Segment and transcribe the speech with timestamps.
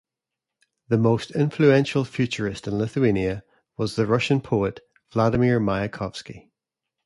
[0.87, 3.43] The most influential futurist in Lithuania
[3.77, 4.79] was the Russian poet
[5.13, 6.49] Vladimir Mayakovsky.